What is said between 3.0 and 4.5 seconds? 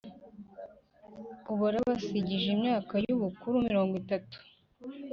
y ubukuru mirongo itatu